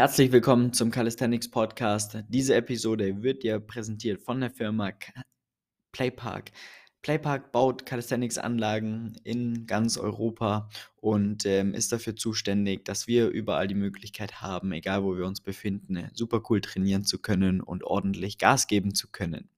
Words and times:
Herzlich 0.00 0.32
willkommen 0.32 0.72
zum 0.72 0.90
Calisthenics 0.90 1.50
Podcast. 1.50 2.24
Diese 2.30 2.54
Episode 2.54 3.22
wird 3.22 3.42
dir 3.42 3.60
präsentiert 3.60 4.22
von 4.22 4.40
der 4.40 4.50
Firma 4.50 4.92
Playpark. 5.92 6.52
Playpark 7.02 7.52
baut 7.52 7.84
Calisthenics-Anlagen 7.84 9.12
in 9.24 9.66
ganz 9.66 9.98
Europa 9.98 10.70
und 10.96 11.44
ähm, 11.44 11.74
ist 11.74 11.92
dafür 11.92 12.16
zuständig, 12.16 12.86
dass 12.86 13.08
wir 13.08 13.28
überall 13.28 13.68
die 13.68 13.74
Möglichkeit 13.74 14.40
haben, 14.40 14.72
egal 14.72 15.04
wo 15.04 15.18
wir 15.18 15.26
uns 15.26 15.42
befinden, 15.42 16.08
super 16.14 16.40
cool 16.48 16.62
trainieren 16.62 17.04
zu 17.04 17.18
können 17.18 17.60
und 17.60 17.84
ordentlich 17.84 18.38
Gas 18.38 18.68
geben 18.68 18.94
zu 18.94 19.10
können. 19.10 19.50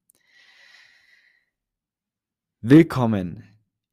Willkommen 2.61 3.45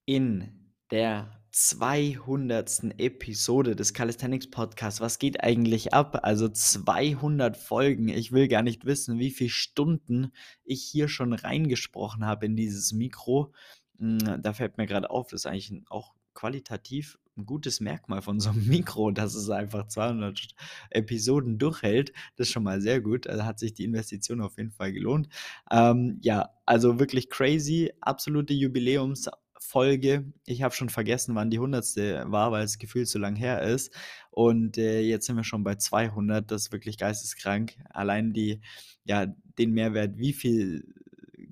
in 0.06 0.74
der 0.90 1.39
200. 1.52 3.00
Episode 3.00 3.76
des 3.76 3.94
Calisthenics 3.94 4.50
Podcasts. 4.50 5.02
Was 5.02 5.20
geht 5.20 5.44
eigentlich 5.44 5.94
ab? 5.94 6.20
Also 6.24 6.50
200 6.50 7.58
Folgen. 7.58 8.10
Ich 8.10 8.32
will 8.32 8.48
gar 8.48 8.62
nicht 8.62 8.86
wissen, 8.86 9.20
wie 9.20 9.32
viele 9.32 9.50
Stunden 9.50 10.32
ich 10.64 10.84
hier 10.84 11.08
schon 11.08 11.34
reingesprochen 11.34 12.26
habe 12.26 12.46
in 12.46 12.56
dieses 12.56 12.94
Mikro. 12.94 13.54
Hm, 13.98 14.42
da 14.42 14.54
fällt 14.54 14.78
mir 14.78 14.88
gerade 14.88 15.10
auf, 15.10 15.30
das 15.30 15.42
ist 15.42 15.46
eigentlich 15.46 15.84
auch 15.90 16.14
qualitativ 16.34 17.18
ein 17.38 17.46
gutes 17.46 17.80
Merkmal 17.80 18.22
von 18.22 18.40
so 18.40 18.50
einem 18.50 18.68
Mikro, 18.68 19.12
dass 19.12 19.34
es 19.34 19.50
einfach 19.50 19.88
200 19.88 20.50
Episoden 20.90 21.58
durchhält. 21.58 22.12
Das 22.36 22.48
ist 22.48 22.54
schon 22.54 22.64
mal 22.64 22.82
sehr 22.82 23.02
gut. 23.02 23.26
Da 23.26 23.46
hat 23.46 23.60
sich 23.60 23.74
die 23.74 23.86
Investition 23.86 24.42
auf 24.42 24.58
jeden 24.58 24.72
Fall 24.72 24.94
gelohnt. 24.94 25.30
Ähm, 25.72 26.20
ja, 26.22 26.50
also 26.66 27.00
wirklich 27.00 27.30
crazy. 27.30 27.92
Absolute 28.02 28.54
Jubiläums- 28.54 29.30
Folge. 29.70 30.26
Ich 30.48 30.64
habe 30.64 30.74
schon 30.74 30.90
vergessen, 30.90 31.36
wann 31.36 31.52
die 31.52 31.58
100. 31.58 31.96
war, 32.32 32.52
weil 32.52 32.64
es 32.64 32.80
gefühlt 32.80 33.08
so 33.08 33.20
lang 33.20 33.36
her 33.36 33.62
ist. 33.62 33.94
Und 34.32 34.80
äh, 34.80 35.02
jetzt 35.02 35.28
sind 35.28 35.36
wir 35.36 35.44
schon 35.44 35.64
bei 35.64 35.76
200. 35.76 36.50
Das 36.50 36.64
ist 36.64 36.72
wirklich 36.72 36.98
geisteskrank. 36.98 37.78
Allein 37.92 38.34
die, 38.34 38.62
ja, 39.04 39.28
den 39.60 39.72
Mehrwert, 39.74 40.18
wie 40.18 40.34
viel 40.34 40.92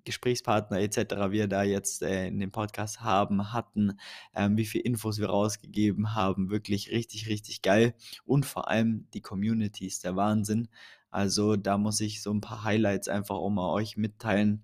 Gesprächspartner 0.04 0.80
etc. 0.80 1.30
wir 1.30 1.48
da 1.48 1.62
jetzt 1.62 2.02
äh, 2.02 2.28
in 2.28 2.40
dem 2.40 2.52
Podcast 2.52 3.02
haben, 3.02 3.54
hatten, 3.54 4.00
ähm, 4.34 4.58
wie 4.58 4.66
viel 4.66 4.82
Infos 4.82 5.20
wir 5.20 5.28
rausgegeben 5.28 6.16
haben, 6.16 6.50
wirklich 6.50 6.90
richtig, 6.90 7.28
richtig 7.28 7.62
geil. 7.62 7.94
Und 8.26 8.48
vor 8.48 8.68
allem 8.68 9.08
die 9.14 9.22
Community 9.22 9.86
ist 9.86 10.04
der 10.04 10.16
Wahnsinn. 10.16 10.70
Also 11.12 11.56
da 11.56 11.78
muss 11.78 12.00
ich 12.00 12.24
so 12.24 12.34
ein 12.34 12.42
paar 12.42 12.64
Highlights 12.64 13.10
einfach 13.10 13.36
auch 13.36 13.52
mal 13.52 13.72
euch 13.74 13.96
mitteilen. 13.96 14.64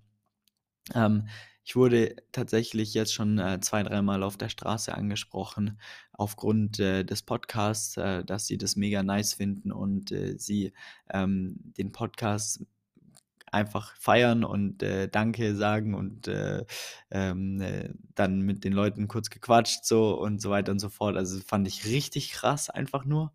Ähm, 0.92 1.28
ich 1.64 1.76
wurde 1.76 2.16
tatsächlich 2.30 2.92
jetzt 2.92 3.14
schon 3.14 3.38
äh, 3.38 3.58
zwei, 3.60 3.82
dreimal 3.82 4.22
auf 4.22 4.36
der 4.36 4.50
Straße 4.50 4.94
angesprochen 4.94 5.80
aufgrund 6.12 6.78
äh, 6.78 7.04
des 7.04 7.22
Podcasts, 7.22 7.96
äh, 7.96 8.22
dass 8.24 8.46
sie 8.46 8.58
das 8.58 8.76
mega 8.76 9.02
nice 9.02 9.34
finden 9.34 9.72
und 9.72 10.12
äh, 10.12 10.38
sie 10.38 10.74
ähm, 11.10 11.56
den 11.78 11.90
Podcast 11.90 12.64
einfach 13.54 13.94
feiern 13.96 14.44
und 14.44 14.82
äh, 14.82 15.08
Danke 15.08 15.54
sagen 15.56 15.94
und 15.94 16.28
äh, 16.28 16.64
ähm, 17.10 17.60
äh, 17.60 17.90
dann 18.14 18.42
mit 18.42 18.64
den 18.64 18.72
Leuten 18.72 19.08
kurz 19.08 19.30
gequatscht 19.30 19.84
so 19.84 20.18
und 20.18 20.42
so 20.42 20.50
weiter 20.50 20.72
und 20.72 20.80
so 20.80 20.90
fort. 20.90 21.16
Also 21.16 21.40
fand 21.40 21.66
ich 21.66 21.86
richtig 21.86 22.32
krass 22.32 22.68
einfach 22.68 23.04
nur. 23.04 23.32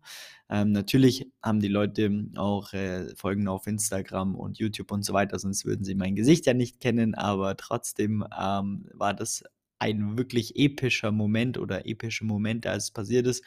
Ähm, 0.48 0.72
natürlich 0.72 1.30
haben 1.42 1.60
die 1.60 1.68
Leute 1.68 2.10
auch 2.36 2.72
äh, 2.72 3.14
Folgen 3.16 3.48
auf 3.48 3.66
Instagram 3.66 4.34
und 4.34 4.58
YouTube 4.58 4.90
und 4.92 5.04
so 5.04 5.12
weiter, 5.12 5.38
sonst 5.38 5.64
würden 5.64 5.84
sie 5.84 5.94
mein 5.94 6.16
Gesicht 6.16 6.46
ja 6.46 6.54
nicht 6.54 6.80
kennen, 6.80 7.14
aber 7.14 7.56
trotzdem 7.56 8.24
ähm, 8.38 8.88
war 8.92 9.14
das 9.14 9.44
ein 9.78 10.18
wirklich 10.18 10.56
epischer 10.56 11.12
Moment 11.12 11.56
oder 11.56 11.86
epische 11.86 12.24
Momente, 12.24 12.70
als 12.70 12.84
es 12.84 12.90
passiert 12.90 13.26
ist. 13.26 13.44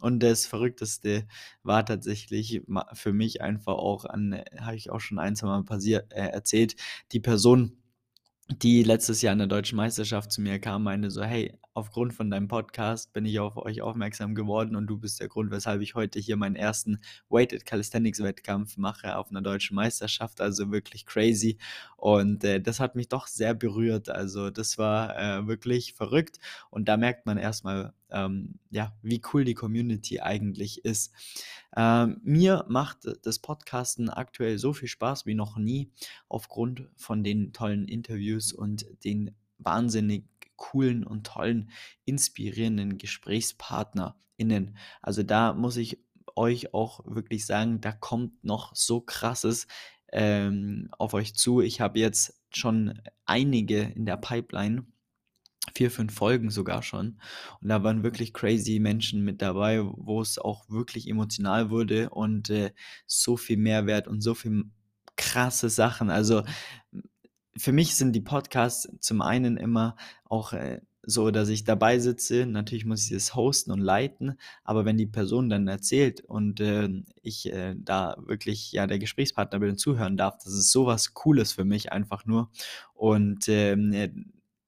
Und 0.00 0.22
das 0.22 0.46
Verrückteste 0.46 1.26
war 1.62 1.84
tatsächlich 1.84 2.62
für 2.92 3.12
mich 3.12 3.40
einfach 3.40 3.74
auch 3.74 4.04
habe 4.04 4.76
ich 4.76 4.90
auch 4.90 5.00
schon 5.00 5.18
ein, 5.18 5.36
zwei 5.36 5.48
Mal 5.48 5.64
passiert, 5.64 6.12
äh, 6.12 6.28
erzählt, 6.28 6.76
die 7.12 7.20
Person, 7.20 7.78
die 8.62 8.82
letztes 8.82 9.20
Jahr 9.20 9.34
in 9.34 9.40
der 9.40 9.48
deutschen 9.48 9.76
Meisterschaft 9.76 10.32
zu 10.32 10.40
mir 10.40 10.58
kam, 10.58 10.84
meinte 10.84 11.10
so, 11.10 11.22
hey, 11.22 11.58
aufgrund 11.74 12.14
von 12.14 12.30
deinem 12.30 12.48
Podcast 12.48 13.12
bin 13.12 13.26
ich 13.26 13.38
auf 13.40 13.56
euch 13.58 13.82
aufmerksam 13.82 14.34
geworden 14.34 14.74
und 14.74 14.86
du 14.86 14.98
bist 14.98 15.20
der 15.20 15.28
Grund, 15.28 15.50
weshalb 15.50 15.82
ich 15.82 15.94
heute 15.94 16.18
hier 16.18 16.36
meinen 16.36 16.56
ersten 16.56 16.98
Weighted 17.28 17.66
Calisthenics 17.66 18.22
Wettkampf 18.22 18.78
mache 18.78 19.16
auf 19.16 19.30
einer 19.30 19.42
deutschen 19.42 19.74
Meisterschaft. 19.74 20.40
Also 20.40 20.70
wirklich 20.70 21.04
crazy. 21.06 21.58
Und 21.96 22.42
äh, 22.44 22.60
das 22.60 22.80
hat 22.80 22.94
mich 22.94 23.08
doch 23.08 23.26
sehr 23.26 23.54
berührt. 23.54 24.08
Also 24.08 24.50
das 24.50 24.78
war 24.78 25.18
äh, 25.18 25.46
wirklich 25.46 25.92
verrückt. 25.92 26.38
Und 26.70 26.88
da 26.88 26.96
merkt 26.96 27.26
man 27.26 27.36
erstmal, 27.36 27.92
ähm, 28.10 28.58
ja, 28.70 28.96
wie 29.02 29.20
cool 29.32 29.44
die 29.44 29.54
Community 29.54 30.20
eigentlich 30.20 30.84
ist. 30.84 31.12
Ähm, 31.76 32.20
mir 32.22 32.64
macht 32.68 33.08
das 33.22 33.38
Podcasten 33.38 34.10
aktuell 34.10 34.58
so 34.58 34.72
viel 34.72 34.88
Spaß 34.88 35.26
wie 35.26 35.34
noch 35.34 35.56
nie 35.56 35.90
aufgrund 36.28 36.88
von 36.96 37.22
den 37.24 37.52
tollen 37.52 37.86
Interviews 37.86 38.52
und 38.52 38.86
den 39.04 39.34
wahnsinnig 39.58 40.24
coolen 40.56 41.04
und 41.04 41.26
tollen, 41.26 41.70
inspirierenden 42.04 42.98
GesprächspartnerInnen. 42.98 44.76
Also 45.02 45.22
da 45.22 45.52
muss 45.54 45.76
ich 45.76 45.98
euch 46.34 46.74
auch 46.74 47.00
wirklich 47.04 47.46
sagen, 47.46 47.80
da 47.80 47.92
kommt 47.92 48.44
noch 48.44 48.74
so 48.74 49.00
krasses 49.00 49.66
ähm, 50.12 50.88
auf 50.98 51.14
euch 51.14 51.34
zu. 51.34 51.60
Ich 51.60 51.80
habe 51.80 51.98
jetzt 51.98 52.40
schon 52.50 53.00
einige 53.26 53.80
in 53.82 54.06
der 54.06 54.16
Pipeline, 54.16 54.86
vier, 55.78 55.92
fünf 55.92 56.12
Folgen 56.12 56.50
sogar 56.50 56.82
schon. 56.82 57.20
Und 57.60 57.68
da 57.68 57.84
waren 57.84 58.02
wirklich 58.02 58.34
crazy 58.34 58.80
Menschen 58.80 59.22
mit 59.22 59.40
dabei, 59.40 59.80
wo 59.84 60.20
es 60.20 60.36
auch 60.36 60.68
wirklich 60.68 61.08
emotional 61.08 61.70
wurde 61.70 62.10
und 62.10 62.50
äh, 62.50 62.72
so 63.06 63.36
viel 63.36 63.58
Mehrwert 63.58 64.08
und 64.08 64.20
so 64.20 64.34
viel 64.34 64.64
krasse 65.16 65.70
Sachen. 65.70 66.10
Also 66.10 66.42
für 67.56 67.70
mich 67.70 67.94
sind 67.94 68.12
die 68.12 68.20
Podcasts 68.20 68.88
zum 68.98 69.22
einen 69.22 69.56
immer 69.56 69.94
auch 70.24 70.52
äh, 70.52 70.80
so, 71.02 71.30
dass 71.30 71.48
ich 71.48 71.62
dabei 71.62 72.00
sitze. 72.00 72.44
Natürlich 72.44 72.84
muss 72.84 73.04
ich 73.04 73.12
das 73.12 73.36
hosten 73.36 73.70
und 73.70 73.78
leiten, 73.78 74.36
aber 74.64 74.84
wenn 74.84 74.98
die 74.98 75.06
Person 75.06 75.48
dann 75.48 75.68
erzählt 75.68 76.22
und 76.22 76.58
äh, 76.58 76.88
ich 77.22 77.52
äh, 77.52 77.76
da 77.78 78.16
wirklich 78.26 78.72
ja 78.72 78.88
der 78.88 78.98
Gesprächspartner 78.98 79.60
bin 79.60 79.70
und 79.70 79.78
zuhören 79.78 80.16
darf, 80.16 80.38
das 80.38 80.54
ist 80.54 80.72
sowas 80.72 81.14
Cooles 81.14 81.52
für 81.52 81.64
mich 81.64 81.92
einfach 81.92 82.26
nur. 82.26 82.50
Und 82.94 83.48
ähm, 83.48 83.92
äh, 83.92 84.10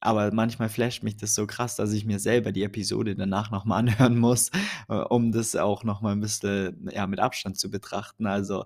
aber 0.00 0.33
manchmal 0.33 0.69
flasht 0.69 1.03
mich 1.03 1.16
das 1.16 1.34
so 1.34 1.47
krass, 1.47 1.77
dass 1.77 1.93
ich 1.93 2.05
mir 2.05 2.19
selber 2.19 2.53
die 2.53 2.65
Episode 2.65 3.15
danach 3.15 3.50
nochmal 3.50 3.78
anhören 3.81 4.19
muss, 4.19 4.50
äh, 4.88 4.94
um 4.94 5.33
das 5.33 5.56
auch 5.56 5.84
nochmal 5.84 6.12
ein 6.12 6.21
bisschen 6.21 6.88
ja, 6.93 7.06
mit 7.06 7.21
Abstand 7.21 7.59
zu 7.59 7.71
betrachten. 7.71 8.27
Also 8.27 8.65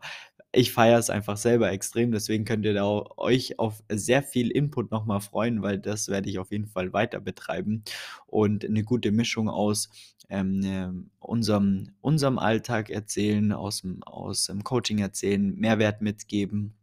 ich 0.53 0.73
feiere 0.73 0.99
es 0.99 1.11
einfach 1.11 1.37
selber 1.37 1.73
extrem, 1.73 2.13
deswegen 2.13 2.45
könnt 2.45 2.65
ihr 2.65 2.75
da 2.75 2.85
euch 3.17 3.59
auf 3.59 3.83
sehr 3.91 4.23
viel 4.23 4.51
Input 4.51 4.91
nochmal 4.93 5.21
freuen, 5.21 5.63
weil 5.63 5.79
das 5.79 6.09
werde 6.09 6.31
ich 6.31 6.39
auf 6.39 6.53
jeden 6.53 6.69
Fall 6.69 6.93
weiter 6.93 7.21
betreiben 7.21 7.83
und 8.27 8.65
eine 8.65 8.85
gute 8.85 9.11
Mischung 9.11 9.49
aus 9.49 9.89
ähm, 10.29 10.63
äh, 10.63 10.89
unserem, 11.19 11.91
unserem 12.01 12.39
Alltag 12.39 12.91
erzählen, 12.91 13.53
aus 13.53 13.83
dem, 13.83 14.03
aus 14.05 14.45
dem 14.47 14.63
Coaching 14.63 14.99
erzählen, 14.99 15.55
Mehrwert 15.57 16.03
mitgeben, 16.03 16.75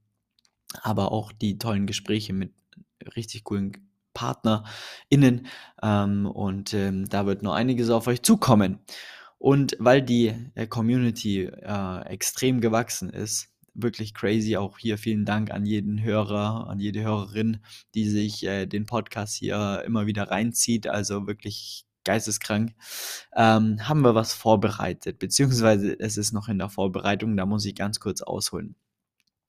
aber 0.81 1.11
auch 1.11 1.31
die 1.31 1.57
tollen 1.57 1.87
Gespräche 1.87 2.33
mit 2.33 2.51
richtig 3.15 3.45
coolen 3.45 3.90
PartnerInnen 4.13 5.47
ähm, 5.81 6.25
und 6.25 6.73
ähm, 6.73 7.07
da 7.09 7.25
wird 7.25 7.43
noch 7.43 7.53
einiges 7.53 7.89
auf 7.89 8.07
euch 8.07 8.21
zukommen. 8.21 8.79
Und 9.37 9.75
weil 9.79 10.01
die 10.01 10.33
äh, 10.55 10.67
Community 10.67 11.45
äh, 11.45 12.05
extrem 12.05 12.61
gewachsen 12.61 13.09
ist, 13.09 13.49
wirklich 13.73 14.13
crazy. 14.13 14.57
Auch 14.57 14.77
hier 14.77 14.97
vielen 14.97 15.25
Dank 15.25 15.51
an 15.51 15.65
jeden 15.65 16.03
Hörer, 16.03 16.67
an 16.69 16.79
jede 16.79 17.01
Hörerin, 17.01 17.59
die 17.95 18.07
sich 18.07 18.43
äh, 18.45 18.65
den 18.65 18.85
Podcast 18.85 19.35
hier 19.35 19.83
immer 19.85 20.05
wieder 20.05 20.29
reinzieht. 20.29 20.87
Also 20.87 21.27
wirklich 21.27 21.85
geisteskrank. 22.03 22.73
Ähm, 23.35 23.87
haben 23.87 24.01
wir 24.01 24.15
was 24.15 24.33
vorbereitet, 24.33 25.19
beziehungsweise 25.19 25.99
es 25.99 26.17
ist 26.17 26.33
noch 26.33 26.47
in 26.47 26.57
der 26.57 26.69
Vorbereitung, 26.69 27.37
da 27.37 27.45
muss 27.45 27.65
ich 27.65 27.75
ganz 27.75 27.99
kurz 27.99 28.21
ausholen. 28.21 28.75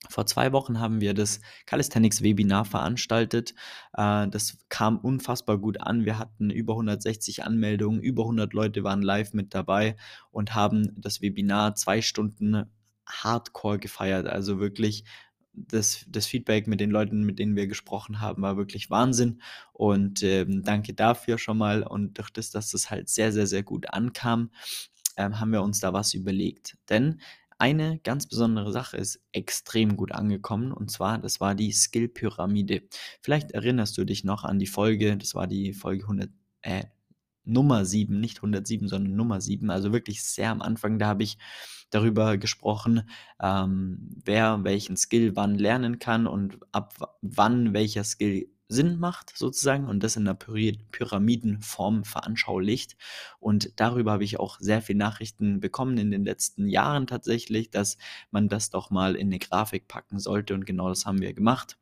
Vor 0.08 0.26
zwei 0.26 0.52
Wochen 0.52 0.80
haben 0.80 1.00
wir 1.00 1.14
das 1.14 1.40
Calisthenics 1.64 2.22
Webinar 2.22 2.64
veranstaltet. 2.64 3.54
Äh, 3.94 4.28
das 4.28 4.58
kam 4.68 4.98
unfassbar 4.98 5.58
gut 5.58 5.80
an. 5.80 6.04
Wir 6.04 6.18
hatten 6.18 6.50
über 6.50 6.74
160 6.74 7.44
Anmeldungen, 7.44 8.00
über 8.00 8.24
100 8.24 8.52
Leute 8.52 8.84
waren 8.84 9.02
live 9.02 9.32
mit 9.32 9.54
dabei 9.54 9.96
und 10.30 10.54
haben 10.54 10.92
das 10.96 11.20
Webinar 11.20 11.76
zwei 11.76 12.02
Stunden 12.02 12.64
hardcore 13.06 13.78
gefeiert. 13.78 14.26
Also 14.26 14.58
wirklich 14.58 15.04
das, 15.54 16.04
das 16.08 16.26
Feedback 16.26 16.66
mit 16.66 16.80
den 16.80 16.90
Leuten, 16.90 17.24
mit 17.24 17.38
denen 17.38 17.56
wir 17.56 17.66
gesprochen 17.66 18.20
haben, 18.20 18.42
war 18.42 18.56
wirklich 18.56 18.90
Wahnsinn. 18.90 19.40
Und 19.72 20.22
ähm, 20.22 20.62
danke 20.62 20.94
dafür 20.94 21.38
schon 21.38 21.58
mal. 21.58 21.82
Und 21.82 22.18
durch 22.18 22.30
das, 22.30 22.50
dass 22.50 22.70
das 22.70 22.90
halt 22.90 23.08
sehr, 23.08 23.32
sehr, 23.32 23.46
sehr 23.46 23.62
gut 23.62 23.90
ankam, 23.90 24.50
ähm, 25.16 25.38
haben 25.40 25.52
wir 25.52 25.62
uns 25.62 25.80
da 25.80 25.92
was 25.92 26.14
überlegt. 26.14 26.78
Denn 26.88 27.20
eine 27.62 28.00
ganz 28.00 28.26
besondere 28.26 28.72
Sache 28.72 28.96
ist 28.96 29.20
extrem 29.30 29.96
gut 29.96 30.10
angekommen 30.10 30.72
und 30.72 30.90
zwar, 30.90 31.18
das 31.18 31.40
war 31.40 31.54
die 31.54 31.70
Skill-Pyramide. 31.70 32.82
Vielleicht 33.20 33.52
erinnerst 33.52 33.96
du 33.96 34.04
dich 34.04 34.24
noch 34.24 34.42
an 34.42 34.58
die 34.58 34.66
Folge, 34.66 35.16
das 35.16 35.36
war 35.36 35.46
die 35.46 35.72
Folge 35.72 36.02
100, 36.02 36.30
äh, 36.62 36.82
Nummer 37.44 37.84
7, 37.84 38.18
nicht 38.18 38.38
107, 38.38 38.88
sondern 38.88 39.14
Nummer 39.14 39.40
7, 39.40 39.70
also 39.70 39.92
wirklich 39.92 40.24
sehr 40.24 40.50
am 40.50 40.60
Anfang, 40.60 40.98
da 40.98 41.06
habe 41.06 41.22
ich 41.22 41.38
darüber 41.90 42.36
gesprochen, 42.36 43.08
ähm, 43.40 44.10
wer 44.24 44.64
welchen 44.64 44.96
Skill 44.96 45.36
wann 45.36 45.54
lernen 45.54 46.00
kann 46.00 46.26
und 46.26 46.58
ab 46.72 47.14
wann 47.20 47.74
welcher 47.74 48.02
Skill 48.02 48.48
Sinn 48.72 48.98
macht, 48.98 49.36
sozusagen, 49.36 49.86
und 49.86 50.02
das 50.02 50.16
in 50.16 50.26
einer 50.26 50.34
Pyramidenform 50.34 52.04
veranschaulicht. 52.04 52.96
Und 53.38 53.72
darüber 53.76 54.12
habe 54.12 54.24
ich 54.24 54.40
auch 54.40 54.58
sehr 54.58 54.82
viele 54.82 54.98
Nachrichten 54.98 55.60
bekommen 55.60 55.98
in 55.98 56.10
den 56.10 56.24
letzten 56.24 56.66
Jahren 56.66 57.06
tatsächlich, 57.06 57.70
dass 57.70 57.98
man 58.30 58.48
das 58.48 58.70
doch 58.70 58.90
mal 58.90 59.14
in 59.14 59.28
eine 59.28 59.38
Grafik 59.38 59.88
packen 59.88 60.18
sollte. 60.18 60.54
Und 60.54 60.66
genau 60.66 60.88
das 60.88 61.06
haben 61.06 61.20
wir 61.20 61.32
gemacht 61.34 61.78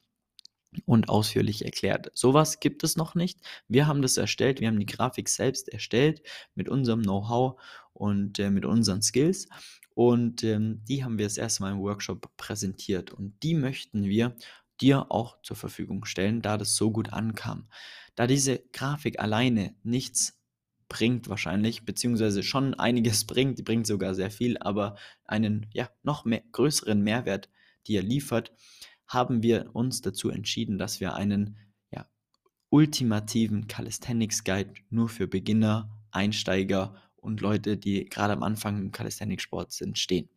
und 0.87 1.09
ausführlich 1.09 1.65
erklärt. 1.65 2.11
Sowas 2.15 2.61
gibt 2.61 2.85
es 2.85 2.97
noch 2.97 3.15
nicht. 3.15 3.41
Wir 3.69 3.87
haben 3.87 4.03
das 4.03 4.17
erstellt, 4.17 4.61
wir 4.61 4.69
haben 4.69 4.79
die 4.79 4.87
Grafik 4.87 5.29
selbst 5.29 5.69
erstellt 5.69 6.23
mit 6.55 6.69
unserem 6.69 7.03
Know-how 7.03 7.61
und 7.93 8.39
äh, 8.39 8.51
mit 8.51 8.65
unseren 8.65 9.03
Skills. 9.03 9.49
Und 9.95 10.45
ähm, 10.45 10.83
die 10.89 11.05
haben 11.05 11.19
wir 11.19 11.27
das 11.27 11.37
erste 11.37 11.63
Mal 11.63 11.73
im 11.73 11.81
Workshop 11.81 12.31
präsentiert. 12.37 13.11
Und 13.13 13.35
die 13.43 13.55
möchten 13.55 14.05
wir 14.05 14.37
dir 14.81 15.11
auch 15.11 15.41
zur 15.43 15.57
Verfügung 15.57 16.05
stellen, 16.05 16.43
da 16.43 16.57
das 16.57 16.77
so 16.77 16.91
gut 16.91 17.13
ankam. 17.13 17.69
Da 18.15 18.27
diese 18.27 18.63
Grafik 18.73 19.21
alleine 19.21 19.75
nichts 19.83 20.41
bringt 20.89 21.29
wahrscheinlich, 21.29 21.85
beziehungsweise 21.85 22.43
schon 22.43 22.75
einiges 22.75 23.25
bringt, 23.27 23.59
die 23.59 23.63
bringt 23.63 23.87
sogar 23.87 24.15
sehr 24.15 24.31
viel, 24.31 24.59
aber 24.59 24.97
einen 25.25 25.67
ja, 25.73 25.89
noch 26.03 26.25
mehr, 26.25 26.43
größeren 26.53 27.01
Mehrwert, 27.01 27.49
die 27.87 27.97
er 27.97 28.03
liefert, 28.03 28.53
haben 29.07 29.43
wir 29.43 29.71
uns 29.75 30.03
dazu 30.03 30.31
entschieden, 30.31 30.79
dass 30.79 31.01
wir 31.01 31.15
einen 31.15 31.57
ja, 31.91 32.07
ultimativen 32.69 33.67
Calisthenics 33.67 34.45
Guide 34.45 34.75
nur 34.91 35.09
für 35.09 35.27
Beginner, 35.27 35.91
Einsteiger 36.11 36.95
und 37.17 37.41
Leute, 37.41 37.77
die 37.77 38.05
gerade 38.07 38.33
am 38.33 38.43
Anfang 38.43 38.79
im 38.79 38.93
Calisthenics-Sport 38.93 39.73
sind, 39.73 39.99
stehen, 39.99 40.29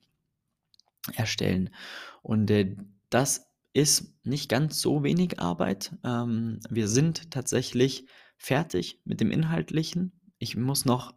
erstellen. 1.15 1.69
Und 2.21 2.49
äh, 2.51 2.75
das 3.09 3.52
ist 3.73 4.13
nicht 4.23 4.49
ganz 4.49 4.79
so 4.79 5.03
wenig 5.03 5.39
Arbeit. 5.39 5.95
Ähm, 6.03 6.59
wir 6.69 6.87
sind 6.87 7.31
tatsächlich 7.31 8.05
fertig 8.37 9.01
mit 9.03 9.19
dem 9.19 9.31
Inhaltlichen. 9.31 10.19
Ich 10.37 10.55
muss 10.55 10.85
noch 10.85 11.15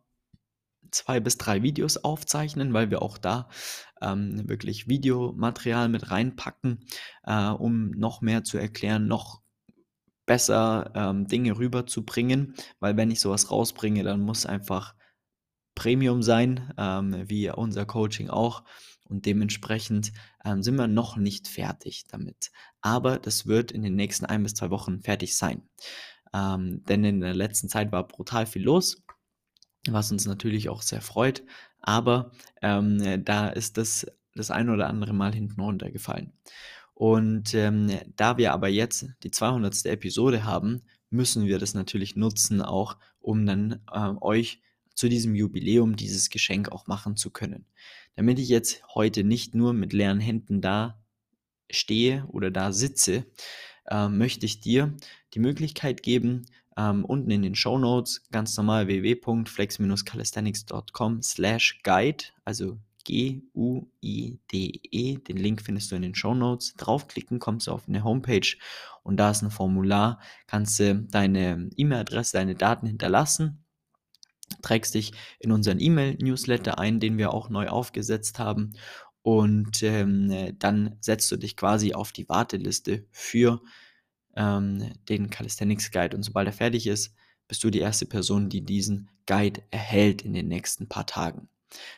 zwei 0.90 1.20
bis 1.20 1.36
drei 1.36 1.62
Videos 1.62 1.98
aufzeichnen, 1.98 2.72
weil 2.72 2.90
wir 2.90 3.02
auch 3.02 3.18
da 3.18 3.48
ähm, 4.00 4.48
wirklich 4.48 4.88
Videomaterial 4.88 5.88
mit 5.88 6.10
reinpacken, 6.10 6.86
äh, 7.24 7.48
um 7.48 7.90
noch 7.90 8.20
mehr 8.20 8.44
zu 8.44 8.58
erklären, 8.58 9.06
noch 9.06 9.42
besser 10.24 10.90
ähm, 10.94 11.26
Dinge 11.26 11.56
rüberzubringen, 11.56 12.54
weil 12.80 12.96
wenn 12.96 13.10
ich 13.10 13.20
sowas 13.20 13.50
rausbringe, 13.50 14.02
dann 14.02 14.20
muss 14.20 14.46
einfach 14.46 14.94
Premium 15.74 16.22
sein, 16.22 16.72
ähm, 16.78 17.24
wie 17.28 17.50
unser 17.50 17.84
Coaching 17.84 18.30
auch. 18.30 18.64
Und 19.08 19.26
dementsprechend 19.26 20.12
ähm, 20.44 20.62
sind 20.62 20.76
wir 20.76 20.88
noch 20.88 21.16
nicht 21.16 21.48
fertig 21.48 22.06
damit. 22.08 22.50
Aber 22.80 23.18
das 23.18 23.46
wird 23.46 23.72
in 23.72 23.82
den 23.82 23.94
nächsten 23.94 24.26
ein 24.26 24.42
bis 24.42 24.54
zwei 24.54 24.70
Wochen 24.70 25.00
fertig 25.02 25.36
sein. 25.36 25.62
Ähm, 26.34 26.82
denn 26.84 27.04
in 27.04 27.20
der 27.20 27.34
letzten 27.34 27.68
Zeit 27.68 27.92
war 27.92 28.06
brutal 28.06 28.46
viel 28.46 28.62
los 28.62 29.02
was 29.88 30.10
uns 30.10 30.26
natürlich 30.26 30.68
auch 30.68 30.82
sehr 30.82 31.00
freut. 31.00 31.44
Aber 31.80 32.32
ähm, 32.60 33.24
da 33.24 33.48
ist 33.48 33.76
das 33.78 34.06
das 34.36 34.50
ein 34.50 34.68
oder 34.68 34.88
andere 34.88 35.14
Mal 35.14 35.34
hinten 35.34 35.60
runtergefallen. 35.60 36.32
Und 36.94 37.54
ähm, 37.54 37.90
da 38.16 38.36
wir 38.36 38.52
aber 38.52 38.68
jetzt 38.68 39.06
die 39.22 39.30
200. 39.30 39.86
Episode 39.86 40.44
haben, 40.44 40.82
müssen 41.10 41.46
wir 41.46 41.58
das 41.58 41.74
natürlich 41.74 42.16
nutzen, 42.16 42.62
auch 42.62 42.98
um 43.20 43.44
dann 43.46 43.80
äh, 43.92 44.12
euch 44.20 44.60
zu 44.96 45.08
diesem 45.08 45.36
Jubiläum 45.36 45.94
dieses 45.94 46.30
Geschenk 46.30 46.72
auch 46.72 46.88
machen 46.88 47.14
zu 47.16 47.30
können. 47.30 47.66
Damit 48.16 48.40
ich 48.40 48.48
jetzt 48.48 48.82
heute 48.94 49.22
nicht 49.22 49.54
nur 49.54 49.72
mit 49.72 49.92
leeren 49.92 50.18
Händen 50.20 50.60
da 50.60 51.00
stehe 51.70 52.26
oder 52.28 52.50
da 52.50 52.72
sitze, 52.72 53.26
äh, 53.86 54.08
möchte 54.08 54.46
ich 54.46 54.60
dir 54.60 54.96
die 55.34 55.38
Möglichkeit 55.38 56.02
geben, 56.02 56.46
ähm, 56.76 57.04
unten 57.04 57.30
in 57.30 57.42
den 57.42 57.54
Show 57.54 57.78
Notes 57.78 58.22
ganz 58.32 58.56
normal 58.56 58.86
www.flex-calisthenics.com 58.86 61.22
slash 61.22 61.80
guide, 61.82 62.24
also 62.44 62.78
G-U-I-D-E. 63.04 64.38
Den 65.18 65.36
Link 65.36 65.60
findest 65.62 65.92
du 65.92 65.96
in 65.96 66.02
den 66.02 66.16
Show 66.16 66.34
Notes. 66.34 66.74
Draufklicken, 66.74 67.38
kommst 67.38 67.68
du 67.68 67.72
auf 67.72 67.88
eine 67.88 68.02
Homepage 68.02 68.56
und 69.04 69.16
da 69.16 69.30
ist 69.30 69.42
ein 69.42 69.52
Formular. 69.52 70.18
Kannst 70.48 70.80
du 70.80 71.06
deine 71.08 71.70
E-Mail-Adresse, 71.76 72.32
deine 72.32 72.56
Daten 72.56 72.88
hinterlassen. 72.88 73.64
Trägst 74.66 74.94
dich 74.94 75.12
in 75.38 75.52
unseren 75.52 75.78
E-Mail-Newsletter 75.78 76.80
ein, 76.80 76.98
den 76.98 77.18
wir 77.18 77.32
auch 77.32 77.48
neu 77.50 77.68
aufgesetzt 77.68 78.40
haben. 78.40 78.72
Und 79.22 79.84
ähm, 79.84 80.56
dann 80.58 80.96
setzt 81.00 81.30
du 81.30 81.36
dich 81.36 81.56
quasi 81.56 81.94
auf 81.94 82.10
die 82.10 82.28
Warteliste 82.28 83.06
für 83.12 83.60
ähm, 84.34 84.92
den 85.08 85.30
Calisthenics 85.30 85.92
Guide. 85.92 86.16
Und 86.16 86.24
sobald 86.24 86.48
er 86.48 86.52
fertig 86.52 86.88
ist, 86.88 87.14
bist 87.46 87.62
du 87.62 87.70
die 87.70 87.78
erste 87.78 88.06
Person, 88.06 88.48
die 88.48 88.64
diesen 88.64 89.08
Guide 89.26 89.62
erhält 89.70 90.22
in 90.22 90.32
den 90.32 90.48
nächsten 90.48 90.88
paar 90.88 91.06
Tagen. 91.06 91.48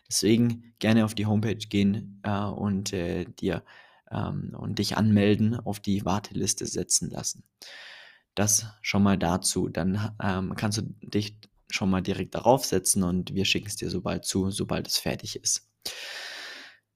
Deswegen 0.06 0.74
gerne 0.78 1.06
auf 1.06 1.14
die 1.14 1.24
Homepage 1.24 1.54
gehen 1.56 2.20
äh, 2.22 2.44
und 2.44 2.92
äh, 2.92 3.24
dir 3.24 3.62
ähm, 4.10 4.54
und 4.58 4.78
dich 4.78 4.98
anmelden, 4.98 5.58
auf 5.58 5.80
die 5.80 6.04
Warteliste 6.04 6.66
setzen 6.66 7.08
lassen. 7.08 7.44
Das 8.34 8.66
schon 8.82 9.02
mal 9.02 9.16
dazu. 9.16 9.70
Dann 9.70 10.14
ähm, 10.22 10.54
kannst 10.54 10.78
du 10.78 10.82
dich 11.00 11.38
schon 11.70 11.90
mal 11.90 12.00
direkt 12.00 12.34
darauf 12.34 12.64
setzen 12.64 13.02
und 13.02 13.34
wir 13.34 13.44
schicken 13.44 13.68
es 13.68 13.76
dir 13.76 13.90
sobald 13.90 14.24
zu, 14.24 14.50
sobald 14.50 14.88
es 14.88 14.98
fertig 14.98 15.36
ist. 15.36 15.68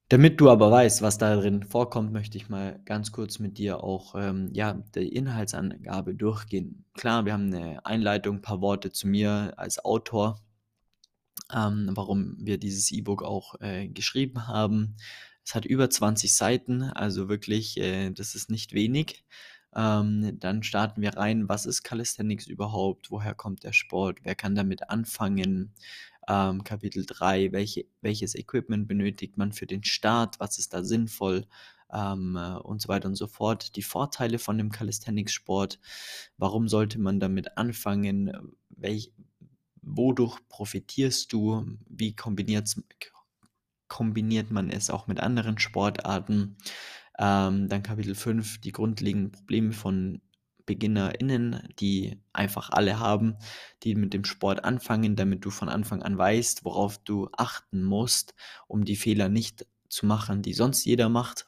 Damit 0.09 0.39
du 0.39 0.49
aber 0.49 0.69
weißt, 0.69 1.01
was 1.01 1.17
da 1.17 1.35
drin 1.35 1.63
vorkommt, 1.63 2.11
möchte 2.11 2.37
ich 2.37 2.49
mal 2.49 2.79
ganz 2.85 3.11
kurz 3.11 3.39
mit 3.39 3.57
dir 3.57 3.83
auch 3.83 4.13
ähm, 4.15 4.49
ja, 4.53 4.73
die 4.93 5.07
Inhaltsangabe 5.07 6.13
durchgehen. 6.13 6.85
Klar, 6.93 7.25
wir 7.25 7.33
haben 7.33 7.53
eine 7.53 7.85
Einleitung, 7.85 8.35
ein 8.35 8.41
paar 8.41 8.61
Worte 8.61 8.91
zu 8.91 9.07
mir 9.07 9.53
als 9.57 9.83
Autor, 9.83 10.39
ähm, 11.51 11.89
warum 11.93 12.35
wir 12.39 12.59
dieses 12.59 12.91
E-Book 12.91 13.23
auch 13.23 13.59
äh, 13.61 13.87
geschrieben 13.87 14.47
haben. 14.47 14.97
Es 15.45 15.55
hat 15.55 15.65
über 15.65 15.89
20 15.89 16.35
Seiten, 16.35 16.83
also 16.83 17.27
wirklich, 17.27 17.77
äh, 17.77 18.11
das 18.11 18.35
ist 18.35 18.51
nicht 18.51 18.73
wenig. 18.73 19.25
Ähm, 19.75 20.37
dann 20.39 20.63
starten 20.63 21.01
wir 21.01 21.17
rein, 21.17 21.49
was 21.49 21.65
ist 21.65 21.83
Calisthenics 21.83 22.47
überhaupt, 22.47 23.11
woher 23.11 23.33
kommt 23.33 23.63
der 23.63 23.73
Sport, 23.73 24.19
wer 24.23 24.35
kann 24.35 24.55
damit 24.55 24.89
anfangen, 24.89 25.73
ähm, 26.27 26.63
Kapitel 26.63 27.05
3, 27.05 27.51
welche, 27.51 27.85
welches 28.01 28.35
Equipment 28.35 28.87
benötigt 28.87 29.37
man 29.37 29.51
für 29.51 29.65
den 29.65 29.83
Start, 29.83 30.39
was 30.39 30.59
ist 30.59 30.73
da 30.73 30.83
sinnvoll? 30.83 31.45
Ähm, 31.91 32.37
äh, 32.37 32.57
und 32.57 32.81
so 32.81 32.87
weiter 32.87 33.07
und 33.07 33.15
so 33.15 33.27
fort. 33.27 33.75
Die 33.75 33.83
Vorteile 33.83 34.39
von 34.39 34.57
dem 34.57 34.71
Calisthenics-Sport, 34.71 35.79
warum 36.37 36.67
sollte 36.67 36.99
man 36.99 37.19
damit 37.19 37.57
anfangen, 37.57 38.31
welch, 38.69 39.11
wodurch 39.81 40.39
profitierst 40.49 41.31
du, 41.33 41.77
wie 41.87 42.15
kombiniert 42.15 42.67
man 44.49 44.69
es 44.71 44.89
auch 44.89 45.07
mit 45.07 45.19
anderen 45.19 45.59
Sportarten. 45.59 46.57
Ähm, 47.19 47.67
dann 47.69 47.83
Kapitel 47.83 48.15
5, 48.15 48.59
die 48.61 48.71
grundlegenden 48.71 49.31
Probleme 49.31 49.73
von 49.73 50.21
BeginnerInnen, 50.65 51.69
die 51.79 52.21
einfach 52.31 52.69
alle 52.69 52.99
haben, 52.99 53.35
die 53.83 53.95
mit 53.95 54.13
dem 54.13 54.25
Sport 54.25 54.63
anfangen, 54.63 55.15
damit 55.15 55.45
du 55.45 55.49
von 55.49 55.69
Anfang 55.69 56.01
an 56.01 56.17
weißt, 56.17 56.65
worauf 56.65 56.97
du 56.97 57.29
achten 57.35 57.83
musst, 57.83 58.33
um 58.67 58.85
die 58.85 58.95
Fehler 58.95 59.29
nicht 59.29 59.65
zu 59.89 60.05
machen, 60.05 60.41
die 60.41 60.53
sonst 60.53 60.85
jeder 60.85 61.09
macht. 61.09 61.45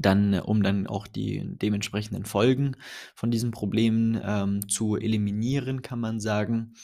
Dann, 0.00 0.34
um 0.40 0.64
dann 0.64 0.88
auch 0.88 1.06
die 1.06 1.42
dementsprechenden 1.44 2.24
Folgen 2.24 2.76
von 3.14 3.30
diesen 3.30 3.52
Problemen 3.52 4.20
ähm, 4.20 4.68
zu 4.68 4.96
eliminieren, 4.96 5.80
kann 5.80 6.00
man 6.00 6.18
sagen. 6.18 6.74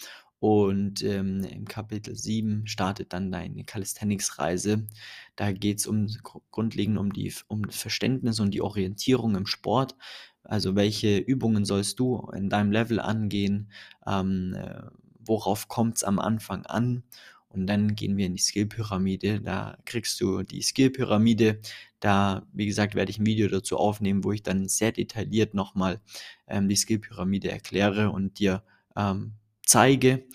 Und 0.43 1.05
ähm, 1.05 1.45
im 1.45 1.67
Kapitel 1.67 2.17
7 2.17 2.67
startet 2.67 3.13
dann 3.13 3.31
deine 3.31 3.63
Calisthenics-Reise. 3.63 4.89
Da 5.37 5.53
geht 5.53 5.79
es 5.79 5.87
um, 5.87 6.09
grundlegend 6.51 6.99
um, 6.99 7.13
die, 7.13 7.33
um 7.47 7.65
das 7.65 7.77
Verständnis 7.77 8.41
und 8.41 8.51
die 8.51 8.61
Orientierung 8.61 9.37
im 9.37 9.47
Sport. 9.47 9.95
Also 10.43 10.75
welche 10.75 11.19
Übungen 11.19 11.65
sollst 11.65 12.01
du 12.01 12.29
in 12.35 12.51
deinem 12.51 12.73
Level 12.73 12.99
angehen? 12.99 13.71
Ähm, 14.05 14.57
äh, 14.57 14.83
worauf 15.25 15.69
kommt 15.69 15.99
es 15.99 16.03
am 16.03 16.19
Anfang 16.19 16.67
an? 16.67 17.05
Und 17.49 17.69
dann 17.69 17.95
gehen 17.95 18.17
wir 18.17 18.27
in 18.27 18.35
die 18.35 18.43
Skill-Pyramide. 18.43 19.43
Da 19.43 19.79
kriegst 19.85 20.21
du 20.21 20.43
die 20.43 20.63
Skill-Pyramide. 20.63 21.61
Da, 22.01 22.45
wie 22.53 22.67
gesagt, 22.67 22.97
werde 22.97 23.13
ich 23.13 23.21
ein 23.21 23.27
Video 23.27 23.47
dazu 23.47 23.77
aufnehmen, 23.77 24.25
wo 24.25 24.33
ich 24.33 24.43
dann 24.43 24.67
sehr 24.67 24.91
detailliert 24.91 25.55
nochmal 25.55 26.01
ähm, 26.49 26.69
die 26.69 26.75
Skill-Pyramide 26.75 27.49
erkläre 27.49 28.11
und 28.11 28.41
dir 28.41 28.65
ähm, 28.97 29.35
zeige. 29.66 30.26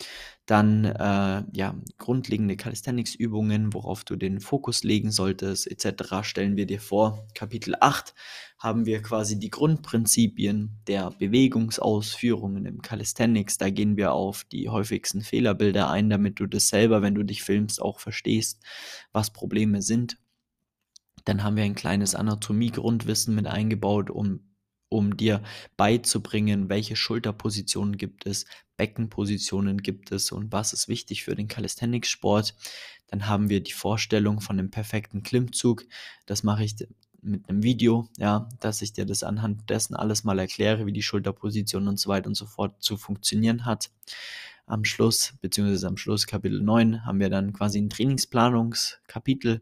dann 0.48 0.86
äh, 0.86 1.44
ja, 1.54 1.76
grundlegende 1.98 2.56
Calisthenics-Übungen, 2.56 3.74
worauf 3.74 4.06
du 4.06 4.16
den 4.16 4.40
Fokus 4.40 4.84
legen 4.84 5.12
solltest, 5.12 5.68
etc. 5.68 6.22
stellen 6.22 6.56
wir 6.56 6.66
dir 6.66 6.80
vor. 6.80 7.28
Kapitel 7.34 7.76
8 7.78 8.16
haben 8.58 8.86
wir 8.86 9.02
quasi 9.02 9.38
die 9.38 9.50
Grundprinzipien 9.50 10.80
der 10.88 11.12
Bewegungsausführungen 11.12 12.66
im 12.66 12.82
Calisthenics. 12.82 13.58
Da 13.58 13.70
gehen 13.70 13.98
wir 13.98 14.14
auf 14.14 14.46
die 14.46 14.70
häufigsten 14.70 15.22
Fehlerbilder 15.22 15.90
ein, 15.90 16.10
damit 16.10 16.40
du 16.40 16.48
das 16.48 16.70
selber, 16.70 17.02
wenn 17.02 17.14
du 17.14 17.24
dich 17.24 17.44
filmst, 17.44 17.82
auch 17.82 18.00
verstehst, 18.00 18.64
was 19.12 19.32
Probleme 19.32 19.82
sind. 19.82 20.18
Dann 21.26 21.44
haben 21.44 21.58
wir 21.58 21.66
ein 21.66 21.76
kleines 21.76 22.16
Anatomie-Grundwissen 22.16 23.36
mit 23.36 23.48
eingebaut, 23.48 24.10
um 24.10 24.47
um 24.90 25.18
dir 25.18 25.44
beizubringen, 25.76 26.70
welche 26.70 26.96
Schulterpositionen 26.96 27.98
gibt 27.98 28.26
es, 28.26 28.46
Beckenpositionen 28.78 29.80
gibt 29.80 30.12
es 30.12 30.32
und 30.32 30.52
was 30.52 30.72
ist 30.72 30.88
wichtig 30.88 31.24
für 31.24 31.36
den 31.36 31.48
Calisthenics-Sport. 31.48 32.56
Dann 33.08 33.28
haben 33.28 33.50
wir 33.50 33.62
die 33.62 33.74
Vorstellung 33.74 34.40
von 34.40 34.58
dem 34.58 34.70
perfekten 34.70 35.24
Klimmzug. 35.24 35.86
Das 36.26 36.44
mache 36.44 36.64
ich 36.64 36.76
mit 37.22 37.50
einem 37.50 37.64
Video, 37.64 38.10
ja, 38.18 38.48
dass 38.60 38.82
ich 38.82 38.94
dir 38.94 39.06
das 39.06 39.24
anhand 39.24 39.70
dessen 39.70 39.96
alles 39.96 40.24
mal 40.24 40.40
erkläre, 40.40 40.86
wie 40.86 40.94
die 40.94 41.02
Schulterposition 41.02 41.88
und 41.88 42.00
so 42.00 42.10
weiter 42.10 42.28
und 42.28 42.36
so 42.36 42.46
fort 42.46 42.82
zu 42.82 42.98
funktionieren 42.98 43.66
hat. 43.66 43.90
Am 44.66 44.84
Schluss, 44.84 45.34
beziehungsweise 45.42 45.88
am 45.88 45.98
Schluss 45.98 46.28
Kapitel 46.28 46.62
9, 46.62 47.06
haben 47.06 47.20
wir 47.20 47.30
dann 47.30 47.54
quasi 47.54 47.80
ein 47.80 47.90
Trainingsplanungskapitel, 47.90 49.62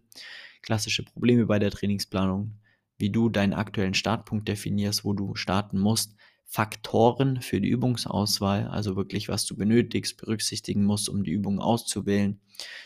klassische 0.61 1.03
Probleme 1.03 1.45
bei 1.45 1.59
der 1.59 1.71
Trainingsplanung, 1.71 2.55
wie 2.97 3.09
du 3.09 3.29
deinen 3.29 3.53
aktuellen 3.53 3.93
Startpunkt 3.93 4.47
definierst, 4.47 5.03
wo 5.03 5.13
du 5.13 5.35
starten 5.35 5.79
musst, 5.79 6.15
Faktoren 6.47 7.41
für 7.41 7.59
die 7.59 7.69
Übungsauswahl, 7.69 8.67
also 8.67 8.95
wirklich, 8.95 9.27
was 9.27 9.45
du 9.45 9.57
benötigst, 9.57 10.17
berücksichtigen 10.17 10.85
musst, 10.85 11.09
um 11.09 11.23
die 11.23 11.31
Übung 11.31 11.59
auszuwählen. 11.59 12.39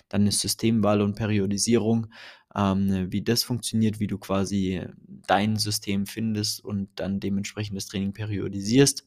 Dann 0.08 0.26
ist 0.26 0.40
Systemwahl 0.40 1.02
und 1.02 1.16
Periodisierung, 1.16 2.08
ähm, 2.56 3.12
wie 3.12 3.22
das 3.22 3.44
funktioniert, 3.44 4.00
wie 4.00 4.08
du 4.08 4.18
quasi 4.18 4.88
dein 5.28 5.58
System 5.58 6.06
findest 6.06 6.64
und 6.64 6.90
dann 6.96 7.20
dementsprechend 7.20 7.78
das 7.78 7.86
Training 7.88 8.14
periodisierst. 8.14 9.06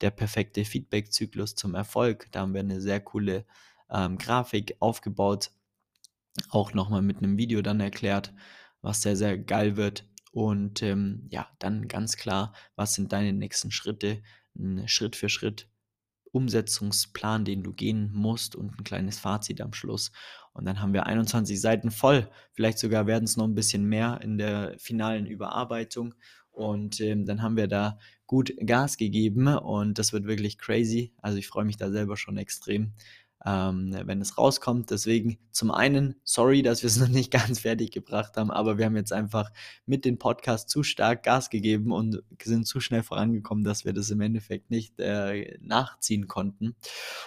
Der 0.00 0.10
perfekte 0.10 0.64
Feedback-Zyklus 0.64 1.54
zum 1.54 1.74
Erfolg, 1.74 2.28
da 2.32 2.40
haben 2.40 2.52
wir 2.52 2.60
eine 2.60 2.80
sehr 2.80 3.00
coole 3.00 3.46
ähm, 3.90 4.18
Grafik 4.18 4.76
aufgebaut, 4.80 5.50
auch 6.50 6.74
nochmal 6.74 7.02
mit 7.02 7.18
einem 7.18 7.38
Video 7.38 7.62
dann 7.62 7.80
erklärt, 7.80 8.34
was 8.82 9.02
sehr, 9.02 9.16
sehr 9.16 9.38
geil 9.38 9.76
wird. 9.76 10.04
Und 10.34 10.82
ähm, 10.82 11.28
ja, 11.30 11.46
dann 11.60 11.86
ganz 11.86 12.16
klar, 12.16 12.52
was 12.74 12.94
sind 12.94 13.12
deine 13.12 13.32
nächsten 13.32 13.70
Schritte? 13.70 14.20
Ein 14.56 14.88
Schritt 14.88 15.14
für 15.14 15.28
Schritt 15.28 15.68
Umsetzungsplan, 16.32 17.44
den 17.44 17.62
du 17.62 17.72
gehen 17.72 18.10
musst 18.12 18.56
und 18.56 18.76
ein 18.76 18.82
kleines 18.82 19.20
Fazit 19.20 19.60
am 19.60 19.72
Schluss. 19.72 20.10
Und 20.52 20.64
dann 20.64 20.80
haben 20.80 20.92
wir 20.92 21.06
21 21.06 21.60
Seiten 21.60 21.92
voll. 21.92 22.28
Vielleicht 22.52 22.80
sogar 22.80 23.06
werden 23.06 23.24
es 23.24 23.36
noch 23.36 23.44
ein 23.44 23.54
bisschen 23.54 23.84
mehr 23.84 24.18
in 24.22 24.36
der 24.36 24.74
finalen 24.78 25.26
Überarbeitung. 25.26 26.16
Und 26.50 27.00
ähm, 27.00 27.26
dann 27.26 27.40
haben 27.40 27.56
wir 27.56 27.68
da 27.68 28.00
gut 28.26 28.52
Gas 28.66 28.96
gegeben 28.96 29.46
und 29.46 30.00
das 30.00 30.12
wird 30.12 30.24
wirklich 30.24 30.58
crazy. 30.58 31.12
Also 31.18 31.38
ich 31.38 31.46
freue 31.46 31.64
mich 31.64 31.76
da 31.76 31.92
selber 31.92 32.16
schon 32.16 32.38
extrem 32.38 32.94
ähm, 33.46 33.94
wenn 34.04 34.20
es 34.20 34.38
rauskommt. 34.38 34.90
Deswegen 34.90 35.38
zum 35.50 35.70
einen, 35.70 36.16
sorry, 36.24 36.62
dass 36.62 36.82
wir 36.82 36.88
es 36.88 36.96
noch 37.00 37.08
nicht 37.08 37.30
ganz 37.30 37.60
fertig 37.60 37.90
gebracht 37.90 38.36
haben, 38.36 38.50
aber 38.50 38.78
wir 38.78 38.86
haben 38.86 38.96
jetzt 38.96 39.12
einfach 39.12 39.50
mit 39.86 40.04
dem 40.04 40.18
Podcast 40.18 40.70
zu 40.70 40.82
stark 40.82 41.22
Gas 41.22 41.50
gegeben 41.50 41.92
und 41.92 42.22
sind 42.42 42.66
zu 42.66 42.80
schnell 42.80 43.02
vorangekommen, 43.02 43.64
dass 43.64 43.84
wir 43.84 43.92
das 43.92 44.10
im 44.10 44.20
Endeffekt 44.20 44.70
nicht 44.70 44.98
äh, 44.98 45.58
nachziehen 45.60 46.28
konnten. 46.28 46.76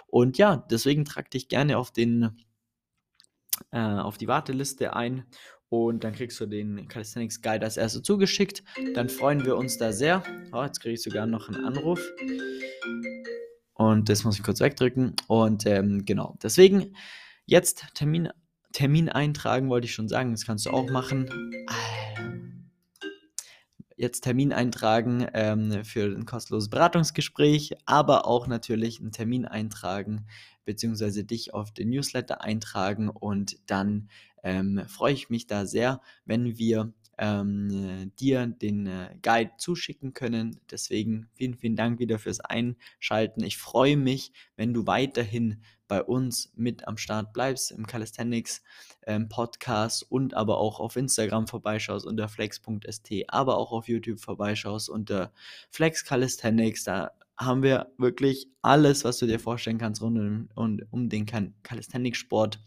Und 0.08 0.38
ja, 0.38 0.66
deswegen 0.70 1.06
trag 1.06 1.30
dich 1.32 1.48
gerne 1.48 1.78
auf 1.78 1.92
den 1.92 2.38
äh, 3.72 3.80
auf 3.80 4.18
die 4.18 4.28
Warteliste 4.28 4.96
ein 4.96 5.26
und 5.70 6.04
dann 6.04 6.14
kriegst 6.14 6.40
du 6.40 6.46
den 6.46 6.88
Calisthenics 6.88 7.42
Guide 7.42 7.66
als 7.66 7.78
erste 7.78 8.02
zugeschickt. 8.02 8.64
Dann 8.94 9.10
freuen 9.10 9.46
wir 9.46 9.58
uns 9.58 9.78
da 9.78 9.92
sehr. 9.92 10.24
Oh, 10.54 10.64
jetzt 10.64 10.80
kriege 10.80 10.94
ich 10.94 11.02
sogar 11.02 11.26
noch 11.26 11.50
einen 11.50 11.66
Anruf. 11.66 12.00
Und 13.78 14.10
das 14.10 14.24
muss 14.24 14.38
ich 14.38 14.44
kurz 14.44 14.60
wegdrücken. 14.60 15.16
Und 15.28 15.66
ähm, 15.68 16.04
genau, 16.04 16.36
deswegen 16.42 16.96
jetzt 17.46 17.86
Termin, 17.94 18.30
Termin 18.74 19.08
eintragen, 19.08 19.70
wollte 19.70 19.86
ich 19.86 19.94
schon 19.94 20.10
sagen. 20.10 20.32
Das 20.32 20.46
kannst 20.46 20.66
du 20.66 20.72
auch 20.72 20.90
machen. 20.90 21.30
Jetzt 23.96 24.22
Termin 24.22 24.52
eintragen 24.52 25.28
ähm, 25.34 25.84
für 25.84 26.06
ein 26.06 26.26
kostenloses 26.26 26.70
Beratungsgespräch, 26.70 27.78
aber 27.86 28.28
auch 28.28 28.48
natürlich 28.48 29.00
einen 29.00 29.12
Termin 29.12 29.46
eintragen, 29.46 30.26
beziehungsweise 30.66 31.24
dich 31.24 31.54
auf 31.54 31.72
den 31.72 31.90
Newsletter 31.90 32.42
eintragen. 32.42 33.10
Und 33.10 33.58
dann 33.68 34.10
ähm, 34.44 34.84
freue 34.88 35.14
ich 35.14 35.30
mich 35.30 35.46
da 35.46 35.68
sehr, 35.68 36.02
wenn 36.26 36.58
wir 36.58 36.94
ähm, 37.18 38.12
dir 38.20 38.46
den 38.48 38.88
äh, 38.88 39.16
Guide 39.22 39.52
zuschicken 39.58 40.14
können. 40.14 40.60
Deswegen 40.72 41.30
vielen, 41.34 41.56
vielen 41.56 41.76
Dank 41.76 42.00
wieder 42.00 42.20
fürs 42.20 42.40
Einschalten. 42.40 43.44
Ich 43.44 43.58
freue 43.58 43.98
mich, 43.98 44.32
wenn 44.56 44.74
du 44.74 44.88
weiterhin 44.88 45.62
bei 45.88 46.04
uns 46.04 46.52
mit 46.56 46.88
am 46.88 46.98
Start 46.98 47.34
bleibst 47.34 47.72
im 47.72 47.88
Calisthenics 47.88 48.62
ähm, 49.06 49.30
Podcast 49.30 50.06
und 50.10 50.34
aber 50.34 50.58
auch 50.58 50.80
auf 50.80 50.96
Instagram 50.96 51.48
vorbeischaust 51.48 52.06
unter 52.06 52.28
flex.st, 52.28 53.12
aber 53.28 53.58
auch 53.58 53.72
auf 53.72 53.88
YouTube 53.88 54.20
vorbeischaust 54.20 54.90
unter 54.90 55.32
Flex 55.70 56.04
Calisthenics. 56.04 56.84
Da 56.84 57.12
haben 57.38 57.64
wir 57.64 57.92
wirklich 57.98 58.48
alles, 58.62 59.04
was 59.04 59.18
du 59.20 59.28
dir 59.28 59.40
vorstellen 59.40 59.78
kannst 59.78 60.02
rund 60.02 60.50
um, 60.56 60.82
um, 60.90 61.10
den 61.10 61.26
Calisthenics-Sport. 61.26 62.60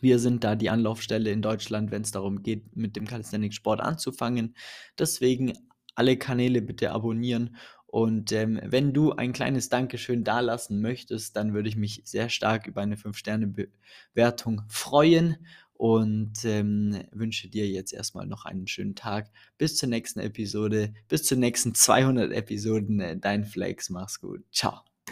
Wir 0.00 0.18
sind 0.18 0.42
da 0.44 0.56
die 0.56 0.70
Anlaufstelle 0.70 1.30
in 1.30 1.42
Deutschland, 1.42 1.90
wenn 1.90 2.02
es 2.02 2.10
darum 2.10 2.42
geht, 2.42 2.76
mit 2.76 2.96
dem 2.96 3.06
Calisthenics-Sport 3.06 3.80
anzufangen. 3.80 4.54
Deswegen 4.98 5.52
alle 5.94 6.16
Kanäle 6.16 6.62
bitte 6.62 6.92
abonnieren. 6.92 7.56
Und 7.86 8.32
ähm, 8.32 8.58
wenn 8.64 8.94
du 8.94 9.12
ein 9.12 9.34
kleines 9.34 9.68
Dankeschön 9.68 10.24
dalassen 10.24 10.80
möchtest, 10.80 11.36
dann 11.36 11.52
würde 11.52 11.68
ich 11.68 11.76
mich 11.76 12.00
sehr 12.04 12.30
stark 12.30 12.66
über 12.66 12.80
eine 12.80 12.96
5-Sterne-Bewertung 12.96 14.62
freuen 14.68 15.36
und 15.74 16.44
ähm, 16.44 17.02
wünsche 17.10 17.48
dir 17.48 17.68
jetzt 17.68 17.92
erstmal 17.92 18.26
noch 18.26 18.46
einen 18.46 18.66
schönen 18.66 18.94
Tag. 18.94 19.30
Bis 19.58 19.76
zur 19.76 19.90
nächsten 19.90 20.20
Episode, 20.20 20.94
bis 21.08 21.24
zur 21.24 21.36
nächsten 21.36 21.74
200 21.74 22.32
Episoden. 22.32 23.20
Dein 23.20 23.44
Flex, 23.44 23.90
mach's 23.90 24.20
gut. 24.20 24.42
Ciao. 24.52 24.91